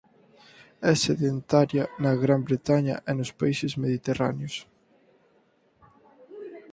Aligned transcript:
É 0.91 0.93
sedentaria 1.05 1.83
na 2.03 2.13
Gran 2.23 2.41
Bretaña 2.47 2.95
e 3.09 3.11
nos 3.19 3.31
países 3.39 3.73
mediterráneos. 3.83 4.55